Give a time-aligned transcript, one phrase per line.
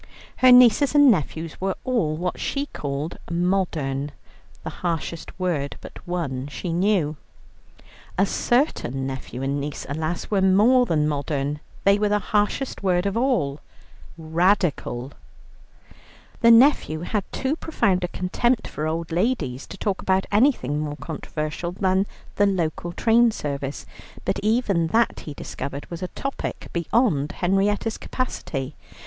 [0.37, 4.11] Her nieces and nephews were all what she called "modern,"
[4.63, 7.17] the harshest word but one she knew.
[8.17, 13.05] A certain nephew and niece, alas, were more than modern they were the harshest word
[13.05, 13.59] of all,
[14.17, 15.11] "Radical."
[16.39, 20.97] The nephew had too profound a contempt for old ladies to talk about anything more
[20.97, 22.07] controversial than
[22.37, 23.85] the local train service,
[24.25, 28.73] but even that he discovered was a topic beyond Henrietta's capacity.